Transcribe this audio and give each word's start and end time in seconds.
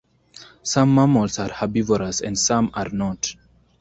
Some 0.63 0.95
mammals 0.95 1.37
are 1.37 1.51
herbivorous, 1.53 2.21
and 2.21 2.35
some 2.35 2.71
are 2.73 2.89
not. 2.89 3.35